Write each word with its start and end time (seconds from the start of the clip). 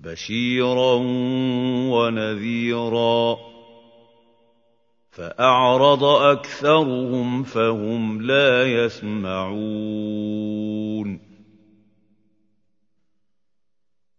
بشيرا 0.00 0.94
ونذيرا 1.92 3.36
فاعرض 5.10 6.04
اكثرهم 6.04 7.42
فهم 7.42 8.22
لا 8.22 8.64
يسمعون 8.84 10.59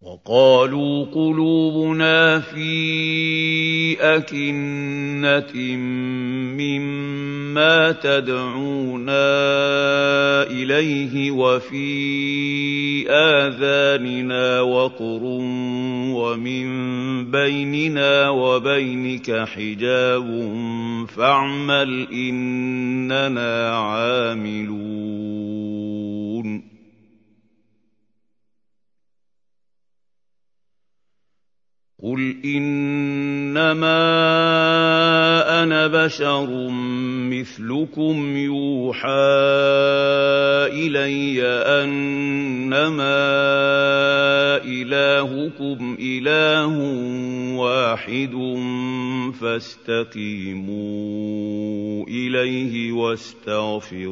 وقالوا 0.01 1.05
قلوبنا 1.05 2.39
في 2.39 3.97
أكنة 4.01 5.75
مما 6.57 7.91
تدعونا 7.91 9.13
إليه 10.43 11.31
وفي 11.31 13.09
آذاننا 13.09 14.61
وقر 14.61 15.21
ومن 16.13 16.65
بيننا 17.31 18.29
وبينك 18.29 19.45
حجاب 19.48 20.49
فاعمل 21.15 22.07
إننا 22.13 23.76
عاملون 23.76 25.11
قل 32.04 32.35
انما 32.46 34.02
أنا 35.63 35.88
بشر 35.88 36.70
مثلكم 37.30 38.38
يوحى 38.38 39.07
الي 40.74 41.44
انما 41.84 43.22
الهكم 44.66 45.98
اله 46.02 46.77
واحد 47.57 48.35
فاستقيموا 49.41 50.77
اليه 52.07 52.91
واستغفروه 52.91 54.12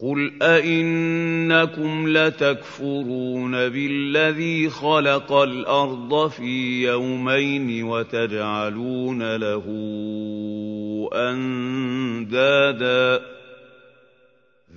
قل 0.00 0.42
أئنكم 0.42 2.08
لتكفرون 2.08 3.52
بالذي 3.52 4.70
خلق 4.70 5.32
الأرض 5.32 6.28
في 6.30 6.82
يومين 6.82 7.84
وتجعلون 7.84 9.36
له 9.36 9.64
أندادا 11.14 12.56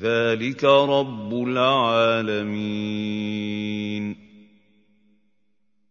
ذلك 0.02 0.64
رب 0.64 1.34
العالمين 1.48 3.30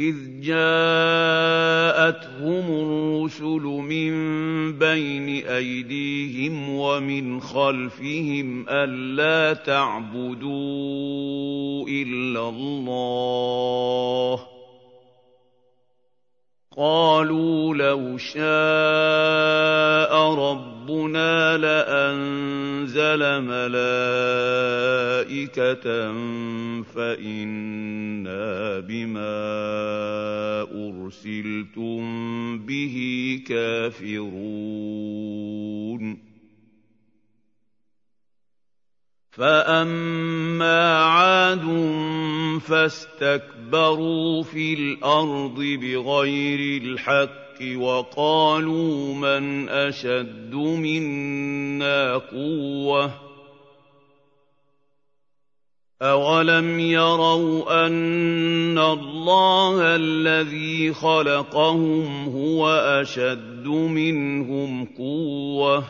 إذ 0.00 0.40
جاءتهم 0.40 2.00
الرسل 2.70 3.62
من 3.62 4.12
بين 4.78 5.46
أيديهم 5.46 6.70
ومن 6.70 7.40
خلفهم 7.40 8.68
ألا 8.68 9.52
تعبدوا 9.52 10.48
إلا 11.88 12.48
الله. 12.48 14.46
قالوا 16.76 17.74
لو 17.74 18.16
شاء 18.16 19.69
ربنا 20.34 21.56
لأنزل 21.56 23.42
ملائكة 23.42 24.52
فإنا 26.82 28.80
بما 28.80 29.40
أرسلتم 30.62 32.00
به 32.58 32.96
كافرون 33.46 34.60
فاما 39.30 40.98
عاد 41.04 41.64
فاستكبروا 42.60 44.42
في 44.42 44.74
الأرض 44.74 45.60
بغير 45.60 46.82
الحق 46.82 47.49
وقالوا 47.76 49.14
من 49.14 49.68
أشد 49.68 50.54
منا 50.54 52.16
قوة 52.16 53.30
أَوَلَمْ 56.02 56.80
يَرَوْا 56.80 57.86
أَنَّ 57.86 58.78
اللَّهَ 58.78 59.96
الَّذِي 59.96 60.92
خَلَقَهُمْ 60.92 62.28
هُوَ 62.28 62.68
أَشَدُّ 62.70 63.66
مِنْهُمْ 63.66 64.84
قُوَّةً 64.84 65.84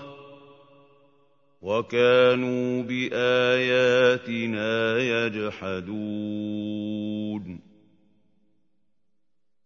وَكَانُوا 1.63 2.83
بِآيَاتِنَا 2.83 4.69
يَجْحَدُونَ 4.99 6.51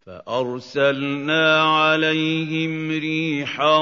فَأَرْسَلْنَا 0.06 1.62
عَلَيْهِمْ 1.62 2.90
رِيحًا 2.90 3.78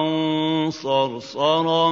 صَرْصَرًا 0.70 1.88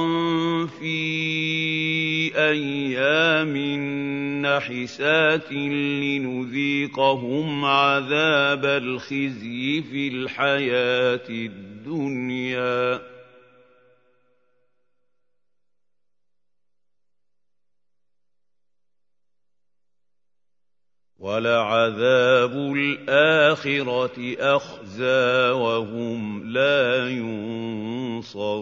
فِي 0.67 2.31
أَيَّامٍ 2.35 3.57
نَّحِسَاتٍ 4.41 5.51
لِّنُذِيقَهُمْ 6.03 7.65
عَذَابَ 7.65 8.65
الْخِزْيِ 8.65 9.81
فِي 9.81 10.07
الْحَيَاةِ 10.07 11.29
الدُّنْيَا. 11.29 13.10
وَلَعَذَابُ 21.21 22.53
الْآخِرَةِ 22.53 24.35
أَخْزَىٰ 24.39 25.51
وَهُمْ 25.51 26.51
لَا 26.53 27.09
يُنصَرُونَ 27.09 28.61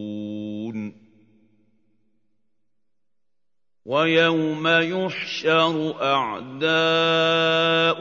وَيَوْمَ 3.85 4.67
يُحْشَرُ 4.67 5.95
أَعْدَاءُ 6.01 6.71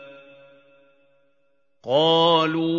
قَالُوا 1.85 2.77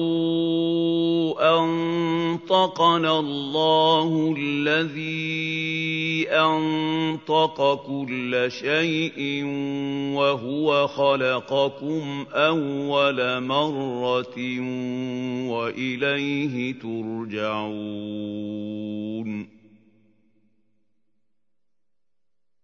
أَنطَقَنَا 1.59 3.19
اللَّهُ 3.19 4.35
الَّذِي 4.39 6.29
أَنطَقَ 6.31 7.75
كُلَّ 7.87 8.47
شَيْءٍ 8.49 9.45
وَهُوَ 10.15 10.87
خَلَقَكُمْ 10.87 12.27
أَوَّلَ 12.33 13.41
مَرَّةٍ 13.43 14.39
وَإِلَيْهِ 15.51 16.73
تُرْجَعُونَ. 16.79 17.73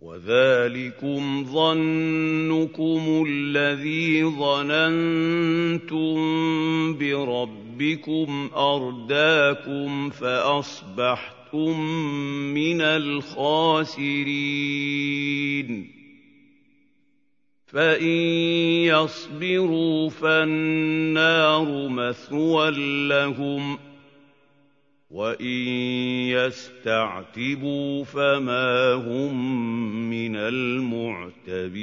وَذَٰلِكُمْ 0.00 1.44
ظَنُّكُمُ 1.44 3.24
الَّذِي 3.28 4.24
ظَنَنتُم 4.24 6.14
بِرَبِّكُمْ 6.98 8.50
أَرْدَاكُمْ 8.56 10.10
فَأَصْبَحْتُم 10.10 11.80
مِّنَ 12.54 12.80
الْخَاسِرِينَ. 12.80 14.00
فَإِن 17.66 18.16
يَصْبِرُوا 18.84 20.10
فَالنَّارُ 20.10 21.88
مَثْوًى 21.88 22.70
لَّهُمْ 23.08 23.76
ۖ. 23.76 23.80
وَإِن 25.10 25.66
يَسْتَعْتِبُوا 26.30 28.04
فَمَا 28.04 28.92
هُم 28.94 29.34
مِّنَ 30.10 30.36
الْمُعْتَبِينَ 30.36 31.80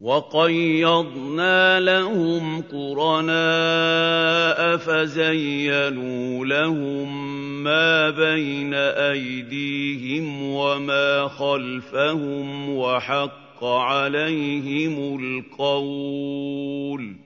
وَقَيَّضْنَا 0.00 1.80
لَهُمْ 1.80 2.62
قُرَنَاءَ 2.62 4.76
فَزَيَّنُوا 4.76 6.46
لَهُم 6.46 7.36
مَّا 7.62 8.10
بَيْنَ 8.10 8.74
أَيْدِيهِمْ 8.74 10.42
وَمَا 10.42 11.28
خَلْفَهُمْ 11.28 12.70
وَحَقَّ 12.70 13.64
عَلَيْهِمُ 13.64 15.18
الْقَوْلُ 15.20 17.25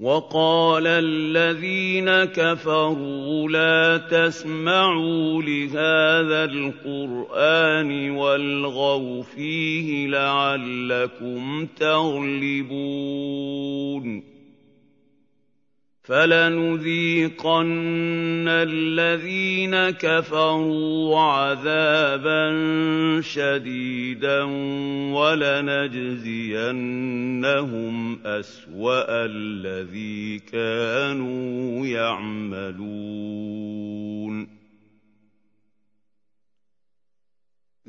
وقال 0.00 0.86
الذين 0.86 2.24
كفروا 2.24 3.48
لا 3.48 3.96
تسمعوا 3.96 5.42
لهذا 5.42 6.44
القرآن 6.44 8.10
والغوا 8.10 9.22
فيه 9.22 10.06
لعلكم 10.06 11.66
تغلبون 11.76 12.70
فَلَنُذِيقَنَّ 16.02 17.68
الَّذِينَ 18.48 19.90
كَفَرُوا 19.90 21.18
عَذَابًا 21.20 22.50
شَدِيدًا 23.20 24.42
وَلَنَجْزِيَنَّهُمْ 25.12 26.18
أَسْوَأَ 28.26 29.06
الَّذِي 29.24 30.38
كَانُوا 30.38 31.86
يَعْمَلُونَ 31.86 32.80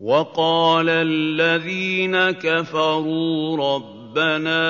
وَقَالَ 0.00 0.88
الَّذِينَ 0.88 2.30
كَفَرُوا 2.30 3.56
رَبَّنَا 3.74 4.62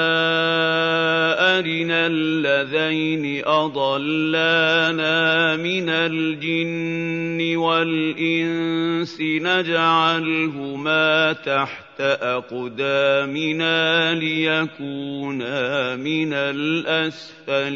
أَرِنَا 1.59 2.07
اللَّذَيْنِ 2.07 3.43
أَضَلَّانَا 3.45 5.17
مِنَ 5.57 5.89
الْجِنِّ 5.89 7.57
وَالْإِنسِ 7.57 9.21
نَجْعَلْهُمَا 9.21 11.33
تَحْتَ 11.33 12.01
أَقْدَامِنَا 12.01 14.15
لِيَكُونَا 14.15 15.97
مِنَ 15.97 16.33
الْأَسْفَلِينَ. 16.33 17.69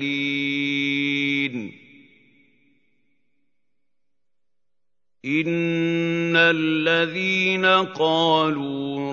إِنَّ 5.24 6.36
الَّذِينَ 6.36 7.66
قَالُوا 7.66 9.12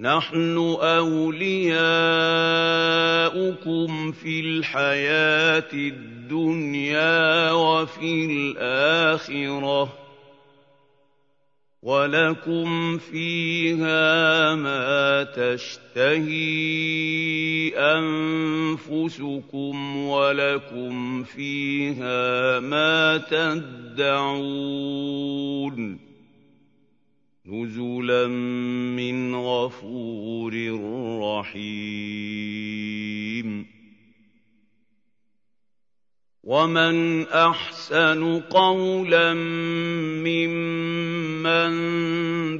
نَحْنُ 0.00 0.56
أَوْلِيَاؤُكُمْ 0.80 1.80
فِي 4.12 4.40
الْحَيَاةِ 4.40 5.72
الدُّنْيَا 5.72 7.52
وَفِي 7.52 8.24
الْآخِرَةِ 8.24 9.84
ۖ 9.84 9.88
وَلَكُمْ 11.82 12.98
فِيهَا 12.98 14.54
مَا 14.54 15.22
تَشْتَهِي 15.36 16.48
أَنفُسُكُمْ 17.76 19.16
وَلَكُمْ 19.96 21.22
فِيهَا 21.24 22.60
مَا 22.60 23.16
تَدَّعُونَ 23.16 24.40
نُزُلًا 27.46 28.26
مِّنْ 28.96 29.34
غَفُورٍ 29.34 30.54
رَّحِيمٍ. 31.22 33.66
وَمَنْ 36.44 37.26
أَحْسَنُ 37.26 38.40
قَوْلًا 38.40 39.34
مِّمَّن 40.24 41.72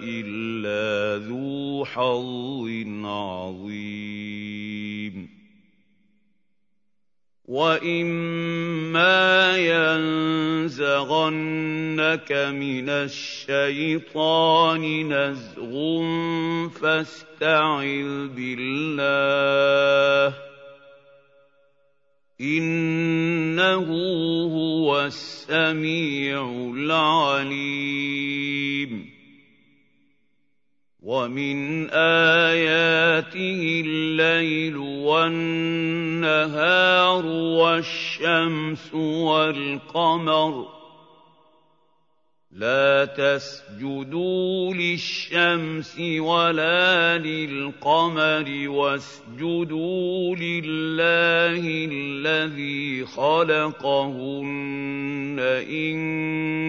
إِلَّا 0.00 1.26
ذُو 1.26 1.84
حَظٍّ 1.84 2.66
عَظِيمٍ 3.04 4.36
وَإِمَّا 7.44 9.35
يَنزَغَنَّكَ 10.66 12.32
مِنَ 12.32 12.88
الشَّيْطَانِ 12.88 14.82
نَزْغٌ 15.12 15.72
فَاسْتَعِذْ 16.68 18.28
بِاللَّهِ 18.28 20.30
ۖ. 20.30 20.34
إِنَّهُ 22.40 23.86
هُوَ 24.54 25.04
السَّمِيعُ 25.04 26.72
الْعَلِيمُ. 26.76 27.56
وَمِنْ 31.02 31.90
آيَاتِهِ 31.90 33.82
اللَّيْلُ 33.86 34.76
وَالنَّهَارُ 34.76 37.26
وَالشَّمْسُ 37.26 37.95
وَالْقَمَرُ 38.94 40.62
ۚ 40.64 40.66
لَا 42.52 43.04
تَسْجُدُوا 43.04 44.74
لِلشَّمْسِ 44.74 46.00
وَلَا 46.00 47.18
لِلْقَمَرِ 47.18 48.68
وَاسْجُدُوا 48.68 50.36
لِلَّهِ 50.36 51.88
الَّذِي 51.92 53.04
خَلَقَهُنَّ 53.06 54.56
إِن 55.68 55.96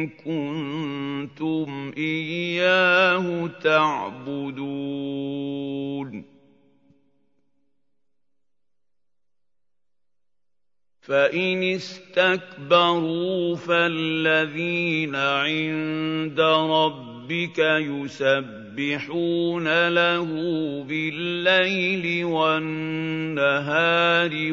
كُنتُمْ 0.09 1.93
إِيَّاهُ 1.97 3.47
تَعْبُدُونَ 3.63 4.67
فإن 11.07 11.63
استكبروا 11.63 13.55
فالذين 13.55 15.15
عند 15.15 16.39
ربك 16.39 17.59
يسبحون 17.79 19.27
له 19.87 20.27
بالليل 20.83 22.25
والنهار 22.25 23.73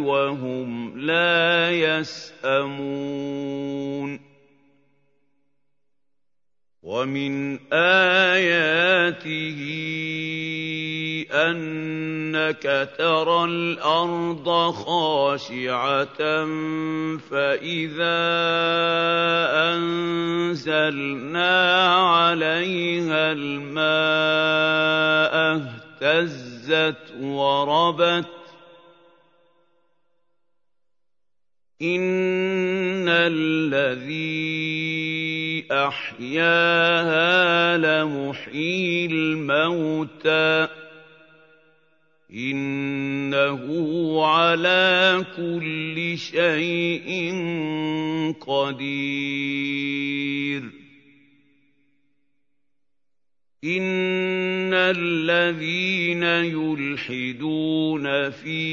وهم 0.01 0.99
لا 0.99 1.71
يسأمون 1.71 3.15
ومن 6.85 7.59
آياته 7.73 9.61
أنك 11.33 12.91
ترى 12.99 13.45
الأرض 13.45 14.71
خاشعة 14.71 16.19
فإذا 17.17 18.21
أنزلنا 19.73 21.53
عليها 21.97 23.33
الماء 23.33 24.55
اهتزت 26.05 27.13
وربت 27.21 28.27
إن 31.83 33.09
الذي 33.09 34.74
أحياها 35.75 37.77
لمحيي 37.77 39.07
الموتى. 39.07 40.69
إِنَّهُ 42.35 44.27
عَلَىٰ 44.27 45.25
كُلِّ 45.37 46.19
شَيْءٍ 46.19 47.35
قَدِيرٌ. 48.41 50.63
إِنَّ 53.65 54.75
الَّذِينَ 54.75 56.23
يُلْحِدُونَ 56.23 58.31
فِي 58.31 58.65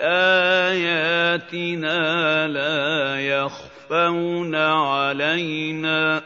آيَاتِنَا 0.00 2.00
لَا 2.48 3.09
يَخْفَوْنَ 3.50 4.54
عَلَيْنَا 4.54 6.18
ۗ 6.20 6.22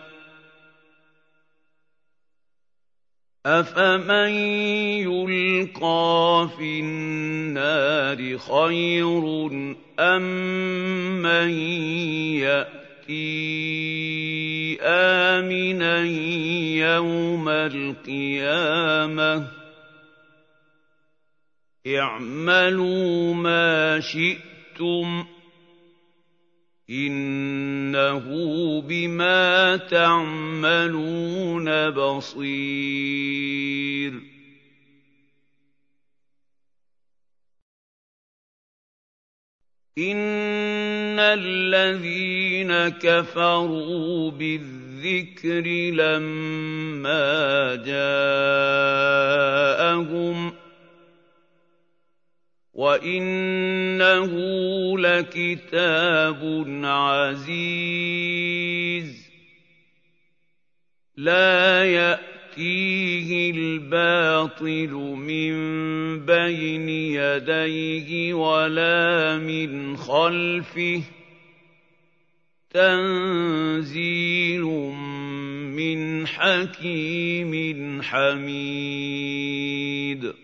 أَفَمَن 3.46 4.28
يُلْقَىٰ 5.08 6.48
فِي 6.58 6.80
النَّارِ 6.80 8.38
خَيْرٌ 8.38 9.24
أَم 10.00 10.22
مَّن 11.22 11.50
يَأْتِي 12.44 13.22
آمِنًا 14.82 16.00
يَوْمَ 16.76 17.48
الْقِيَامَةِ 17.48 19.38
ۚ 19.40 19.46
اعْمَلُوا 21.88 23.34
مَا 23.34 24.00
شِئْتُمْ 24.00 25.33
إِنَّهُ 26.90 28.24
بِمَا 28.80 29.76
تَعْمَلُونَ 29.76 31.66
بَصِيرٌ. 31.90 33.14
إِنَّ 39.98 41.18
الَّذِينَ 41.18 42.88
كَفَرُوا 42.88 44.30
بِالذِّكْرِ 44.30 45.66
لَمَّا 45.94 47.74
جَاءَهُمْ 47.86 48.10
ۖ 50.50 50.54
وَإِنَّهُ 52.74 54.32
لَكِتَابٌ 54.98 56.64
عَزِيزٌ. 56.84 58.34
لَّا 61.16 61.84
يَأْتِيهِ 61.84 63.50
الْبَاطِلُ 63.50 64.90
مِن 65.16 65.54
بَيْنِ 66.26 66.88
يَدَيْهِ 66.88 68.34
وَلَا 68.34 69.38
مِنْ 69.38 69.96
خَلْفِهِ 69.96 71.00
ۖ. 71.00 71.04
تَنزِيلٌ 72.70 74.62
مِّنْ 75.76 76.26
حَكِيمٍ 76.26 78.02
حَمِيدٍ. 78.02 80.43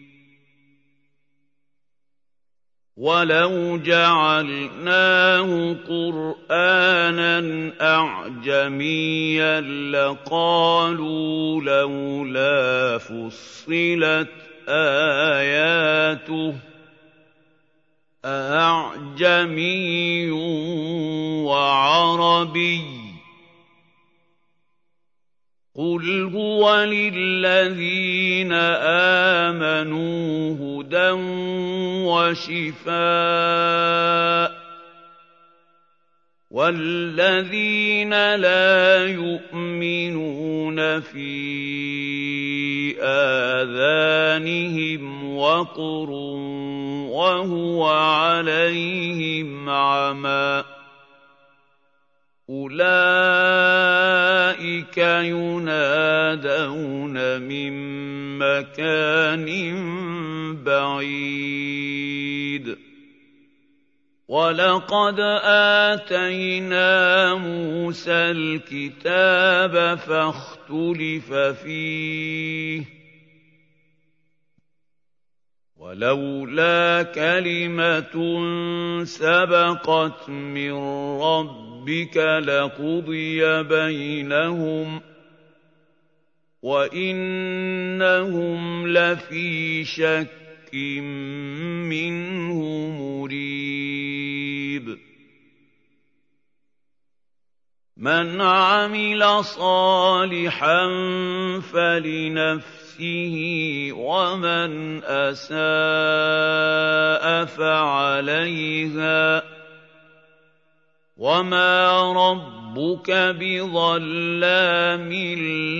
وَلَوْ 3.01 3.77
جَعَلْنَاهُ 3.77 5.49
قُرْآنًا 5.89 7.39
أَعْجَمِيًّا 7.81 9.61
لَّقَالُوا 9.91 11.61
لَوْلَا 11.61 12.97
فُصِّلَتْ 12.97 14.29
آيَاتُهُ 14.69 16.51
ۖ 16.51 16.55
أَأَعْجَمِيٌّ 18.25 19.81
وَعَرَبِيٌّ 21.41 22.81
قُلْ 25.75 26.31
هُوَ 26.35 26.83
لِلَّذِينَ 26.83 28.51
آمَنُوا 29.41 30.53
هُدًى 30.61 31.40
وَشِفَاءٌ 32.11 32.91
ۖ 34.51 34.53
وَالَّذِينَ 36.51 38.13
لَا 38.35 39.05
يُؤْمِنُونَ 39.07 40.99
فِي 41.01 41.31
آذَانِهِمْ 43.01 45.37
وَقْرٌ 45.37 46.09
وَهُوَ 47.09 47.89
عَلَيْهِمْ 47.89 49.69
عَمًى 49.69 50.63
أُولَٰئِكَ 52.49 54.00
يُنَادَوْنَ 55.23 57.41
مِن 57.41 57.73
مَّكَانٍ 58.39 59.47
بَعِيدٍ. 60.63 62.77
وَلَقَدْ 64.27 65.19
آتَيْنَا 65.99 67.35
مُوسَى 67.35 68.11
الْكِتَابَ 68.11 69.97
فَاخْتُلِفَ 69.97 71.33
فِيهِ 71.33 72.81
ۚ. 72.81 73.00
وَلَوْلَا 75.91 77.03
كَلِمَةٌ 77.03 78.15
سَبَقَتْ 79.03 80.29
مِن 80.29 80.71
رَّبِّكَ 81.19 82.17
لَقُضِيَ 82.47 83.63
بَيْنَهُمْ 83.63 84.99
ۚ 84.99 85.03
وَإِنَّهُمْ 86.63 88.07
لَفِي 88.87 89.83
شَكٍّ 89.83 90.75
مِّنْهُ 91.91 92.57
مُرِيبٍ. 92.99 94.97
مَنْ 97.97 98.41
عَمِلَ 98.41 99.43
صَالِحًا 99.43 100.87
فَلِنَفْسِهِ 101.59 102.80
وَمَنْ 103.93 105.03
أَسَاءَ 105.03 105.55
فَعَلَيْهَا 107.45 109.39
ۗ 109.39 109.43
وَمَا 111.17 112.13
رَبُّكَ 112.13 112.61
ربك 112.71 113.11
بظلام 113.11 115.11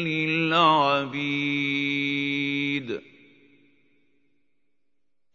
للعبيد 0.03 1.31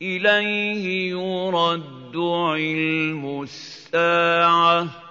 اليه 0.02 1.10
يرد 1.10 2.16
علم 2.16 3.42
الساعة 3.42 5.05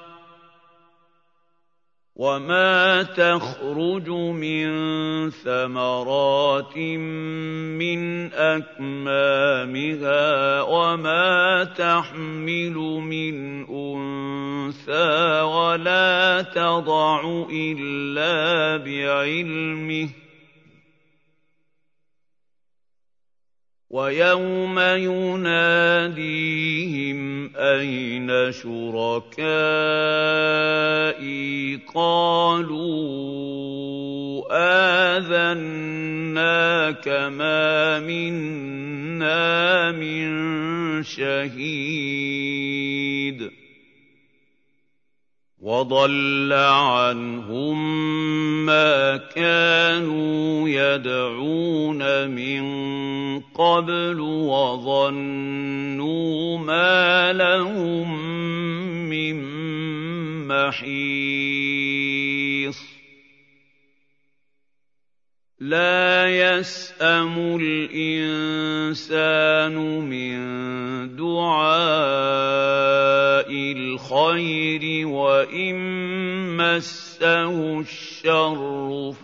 وما 2.15 3.03
تخرج 3.03 4.09
من 4.09 4.65
ثمرات 5.29 6.77
من 6.77 8.33
اكمامها 8.33 9.81
وما 10.61 11.63
تحمل 11.63 12.73
من 13.03 13.65
انثى 13.67 15.41
ولا 15.41 16.41
تضع 16.41 17.45
الا 17.51 18.77
بعلمه 18.77 20.09
ويوم 23.95 24.79
يناديهم 24.79 25.95
أين 27.55 28.51
شركائي؟ 28.51 29.39
قالوا 31.95 32.85
آذناك 35.15 37.07
ما 37.07 37.99
منا 37.99 39.91
من 39.91 41.03
شهيد. 41.03 42.35
وضل 45.61 46.53
عنهم 46.53 48.14
ما 48.65 49.17
كانوا 49.17 50.69
يدعون 50.69 52.29
من 52.29 52.63
قبل 53.39 54.19
وظنوا 54.49 56.05
ما 56.57 57.33
لهم 57.33 58.29
من 59.09 59.37
محيص. 60.47 61.75
لا 65.59 66.27
يسأم 66.27 67.59
الإنسان 67.61 68.95
من 70.09 70.35
دعاء 71.15 72.65
الخير 73.51 75.07
وإن 75.07 75.75
مسه 76.57 77.79
الشر 77.79 78.14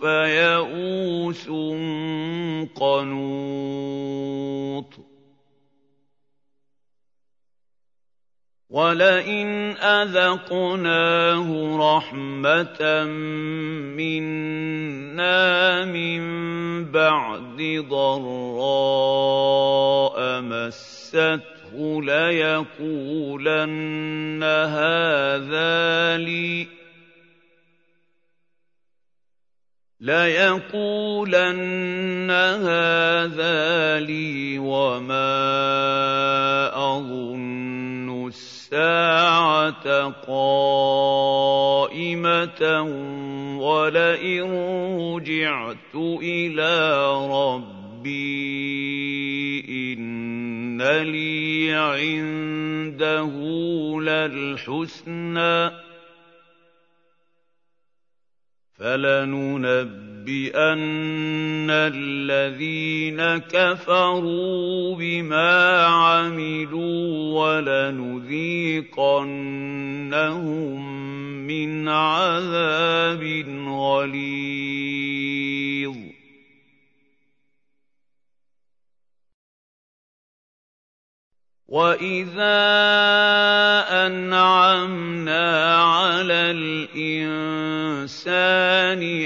فيئوس 0.00 1.48
قنوط. 2.74 4.32
ولئن 8.72 9.76
اذقناه 9.76 11.48
رحمه 11.76 13.04
منا 13.96 15.84
من 15.84 16.22
بعد 16.84 17.84
ضراء 17.88 19.20
مسته 20.40 22.02
ليقولن 22.02 23.62
هذا 24.42 26.16
لي 26.16 26.81
ليقولن 30.02 31.50
هذا 32.30 34.00
لي 34.00 34.58
وما 34.58 35.30
اظن 36.74 38.26
الساعة 38.26 40.08
قائمه 40.26 42.02
ولئن 43.62 44.42
رجعت 44.98 45.94
إلى 46.22 47.04
ربي 47.30 48.32
ان 49.94 50.82
لي 50.82 51.72
عنده 51.72 53.30
للحسنى 54.00 55.70
فلننبئن 58.82 60.02
الذين 61.70 63.20
كفروا 63.38 64.96
بما 64.96 65.84
عملوا 65.84 67.06
ولنذيقنهم 67.40 68.42
من 71.46 71.88
عذاب 71.88 73.22
غليظ. 73.68 75.21
واذا 81.72 82.68
انعمنا 84.04 85.76
على 85.76 86.50
الانسان 86.92 88.22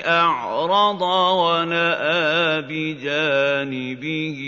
اعرض 0.06 1.02
وناى 1.02 2.62
بجانبه 2.62 4.40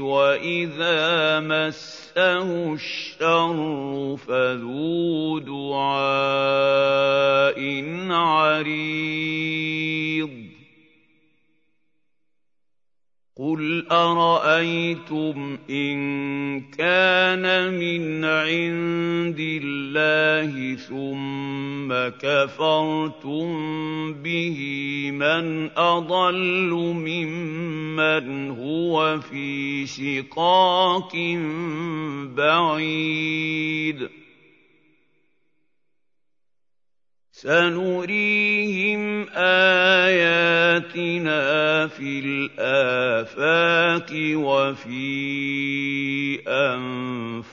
واذا 0.00 1.40
مسه 1.40 2.74
الشر 2.74 4.16
فذو 4.28 5.38
دعاء 5.38 6.76
عريض 8.12 9.75
قل 13.38 13.86
ارايتم 13.90 15.58
ان 15.70 15.96
كان 16.60 17.74
من 17.74 18.24
عند 18.24 19.40
الله 19.40 20.74
ثم 20.76 22.16
كفرتم 22.18 23.48
به 24.12 24.58
من 25.12 25.70
اضل 25.76 26.70
ممن 26.96 28.50
هو 28.50 29.20
في 29.20 29.86
شقاق 29.86 31.12
بعيد 32.36 34.08
سنريهم 37.36 39.28
آياتنا 40.08 40.56
في 41.86 42.20
الآفاق 42.24 44.10
وفي 44.34 44.98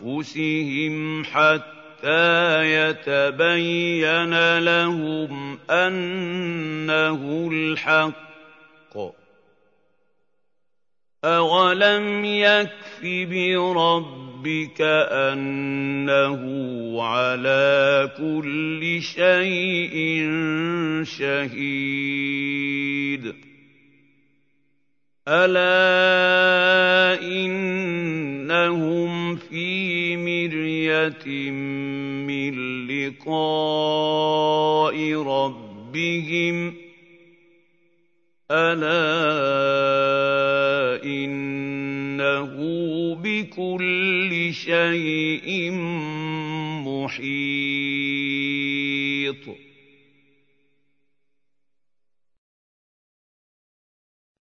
أنفسهم 0.01 1.23
حتى 1.23 2.63
يتبين 2.73 4.59
لهم 4.59 5.59
أنه 5.69 7.49
الحق. 7.51 8.23
أولم 11.25 12.25
يكف 12.25 13.01
برب 13.03 14.32
ربك 14.43 14.81
أنه 15.11 16.43
على 17.03 18.11
كل 18.17 19.01
شيء 19.01 19.95
شهيد. 21.03 22.03
ألا 25.27 27.21
إنهم 27.23 28.15
في 29.35 30.17
مرية 30.17 31.51
من 32.27 32.53
لقاء 32.87 34.15
ربهم. 35.21 36.73
ألا 38.51 40.32
بكل 43.53 44.53
شيء 44.53 45.71
محيط. 46.85 47.92